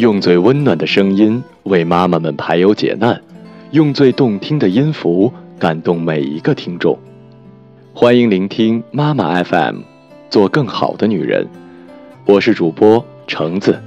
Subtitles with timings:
[0.00, 3.20] 用最温暖的声音为妈妈们排忧解难，
[3.72, 6.98] 用最动听的音符感动每一个听众。
[7.92, 9.80] 欢迎聆听妈妈 FM，
[10.30, 11.46] 做更好的女人。
[12.24, 13.78] 我是主播橙子。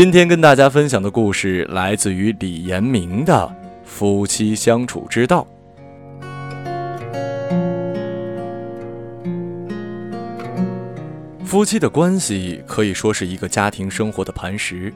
[0.00, 3.34] 今天跟大家分享的故事来自于李延明的
[3.84, 5.44] 《夫妻相处之道》。
[11.44, 14.94] 夫妻的关系可以说是一个家庭生活的磐石，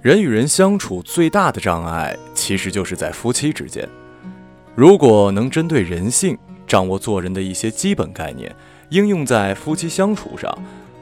[0.00, 3.88] 人与人相处最大的障碍其实就是在夫妻之间。
[4.76, 8.54] 如果能针对人性，掌握做人的一些基本概念，
[8.90, 10.56] 应用在夫妻相处上，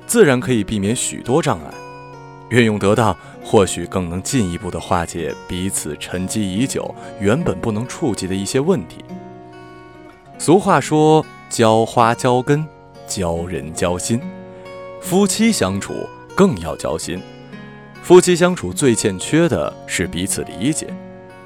[0.07, 1.90] 自然可以避免许多障碍。
[2.51, 9.05] 运用得当，或许更能进一步的化解彼此沉积已久、原本不能触及的一些问题。
[10.39, 12.67] 俗话说：“浇花浇根，
[13.07, 14.21] 教人交心。”
[15.01, 15.95] 夫妻相处
[16.35, 17.21] 更要交心。
[18.03, 20.87] 夫妻相处最欠缺的是彼此理解，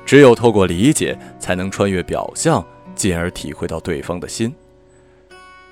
[0.06, 4.54] 只有透过理解，才能穿越表象，进而体会到对方的心。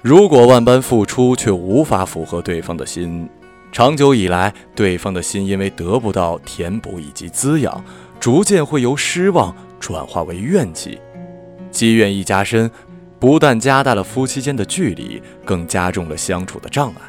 [0.03, 3.29] 如果万般付出却无法符合对方的心，
[3.73, 7.83] 长久以来，对方的心因为得不到填补以及滋养，
[8.21, 11.01] 逐渐会由失望转化为怨气，
[11.71, 12.71] 积怨一加深，
[13.19, 17.01] 不但加大了夫妻间的距离，更加重了相处的障碍。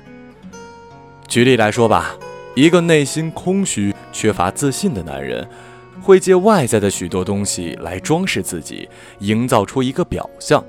[1.28, 2.16] 举例来说吧，
[2.55, 5.45] 一个内心空虚、缺乏自信的男人，
[6.02, 8.88] 会借外在的许多东西来装饰自己，
[9.20, 10.64] 营造出一个表象。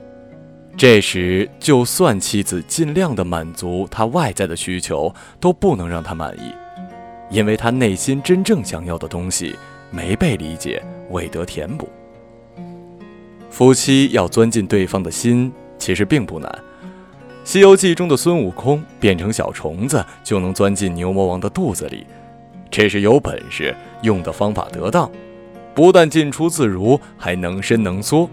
[0.76, 6.52] 这时，就算妻子尽量的满足他外在的需求，都不能让他满意，
[7.30, 9.54] 因为他内心真正想要的东西
[9.90, 11.88] 没被理解，未得填补。
[13.50, 16.50] 夫妻要钻进对方的心，其实并不难。
[17.44, 22.04] 《西游记》中的孙悟空变成小虫子，就能钻进牛魔王的肚子里，
[22.68, 25.08] 这是有本事，用的方法得当，
[25.72, 28.28] 不但进出自如，还能伸能缩。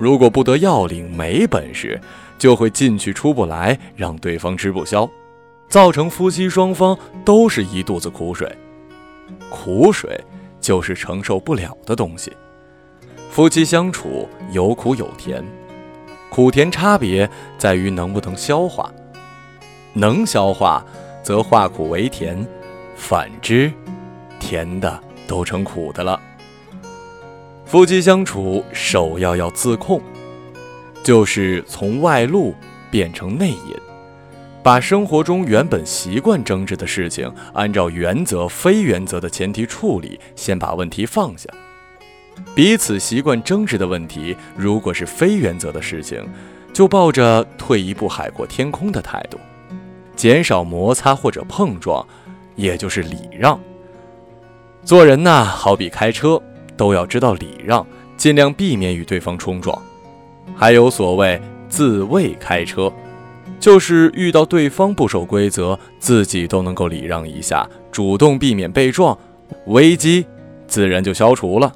[0.00, 2.00] 如果不得要领，没本事，
[2.38, 5.06] 就会进去出不来，让对方吃不消，
[5.68, 8.50] 造成夫妻双方都是一肚子苦水。
[9.50, 10.18] 苦水
[10.58, 12.32] 就是承受不了的东西。
[13.30, 15.44] 夫妻相处有苦有甜，
[16.30, 17.28] 苦甜差别
[17.58, 18.90] 在于能不能消化。
[19.92, 20.82] 能消化，
[21.22, 22.42] 则化苦为甜；
[22.96, 23.70] 反之，
[24.38, 26.18] 甜的都成苦的了。
[27.70, 30.00] 夫妻相处，首要要自控，
[31.04, 32.52] 就是从外露
[32.90, 33.76] 变成内隐，
[34.60, 41.48] 把生活中原本习惯争执的事情，按照原则、非原则的前提处理，先把问题放下。
[42.56, 46.28] 彼此习惯争执的问题，如果是非原则的事情，
[46.72, 49.38] 就抱着退一步海阔天空的态度，
[50.16, 52.04] 减少摩擦或者碰撞，
[52.56, 53.60] 也就是礼让。
[54.82, 56.42] 做人呐，好比开车。
[56.80, 57.86] 都要知道礼让，
[58.16, 59.78] 尽量避免与对方冲撞。
[60.56, 62.90] 还有所谓自卫开车，
[63.58, 69.16] 就是遇到对方不守规则，自己都能够礼让一下，主动避免被撞，
[69.66, 70.24] 危机
[70.66, 71.70] 自然就消除了。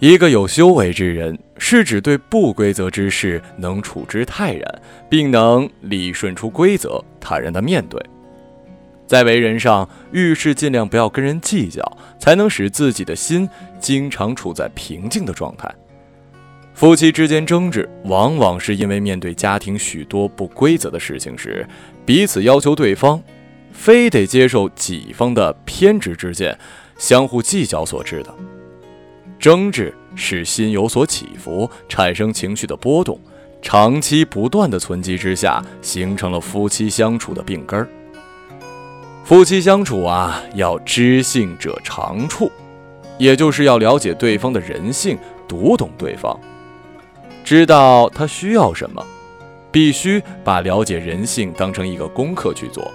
[0.00, 8.04] 一个有修为之人，是指对不规则之事能处之泰然，并能理顺出规则，坦然的面对。
[9.08, 11.82] 在为人上，遇事尽量不要跟人计较，
[12.18, 13.48] 才能使自己的心
[13.80, 15.74] 经常处在平静的状态。
[16.74, 21.66] 夫妻之间争执，往往是因为面对家庭许多不规则的事情时，
[22.04, 23.20] 彼此要求对方
[23.72, 26.56] 非得接受己方的偏执之见，
[26.98, 28.34] 相互计较所致的。
[29.38, 33.18] 争执使心有所起伏，产生情绪的波动，
[33.62, 37.88] 长期不断的存积之下，形成了夫妻相处的病根儿。
[39.28, 42.50] 夫妻相处啊，要知性者长处，
[43.18, 46.34] 也就是要了解对方的人性，读懂对方，
[47.44, 49.04] 知道他需要什么，
[49.70, 52.90] 必须把了解人性当成一个功课去做。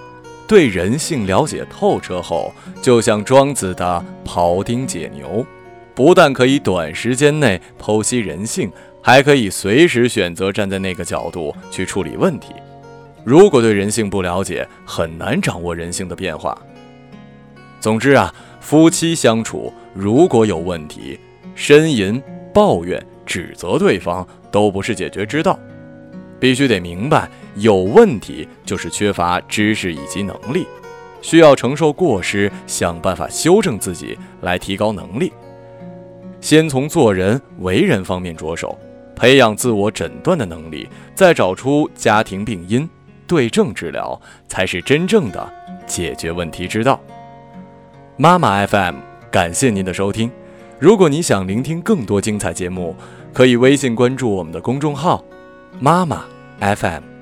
[0.48, 2.52] 对人性了解透彻后，
[2.82, 5.46] 就像庄子的庖丁解牛，
[5.94, 8.72] 不但可以短时间内剖析人性，
[9.04, 12.48] 还可以随时选择站在那个角度去处理问题。
[13.24, 16.58] 如果对人性不了解，很难掌握人性的变化。
[17.80, 21.20] 总之啊，夫妻相处如果有问题，
[21.56, 22.22] 呻吟、
[22.54, 25.58] 抱怨、指责对方都不是解决之道，
[26.40, 30.68] 必须得明白，有问题就是缺乏知识以及能力，
[31.22, 35.32] 需要承受过失，想办法修正自己，来提高能力。
[36.42, 38.78] 先从做人为人方面着手，
[39.16, 42.90] 培养自我诊断的能力，再找出家庭病因，
[43.28, 45.52] 对症治疗，才是真正的
[45.86, 47.00] 解决问题之道。
[48.18, 48.96] 妈妈 FM，
[49.32, 50.32] 感谢您的收听。
[50.80, 52.96] 如果你想聆听更多精彩节目，
[53.34, 55.24] 可以微信关注我们的公众号
[55.80, 56.26] “妈妈
[56.60, 57.13] FM”。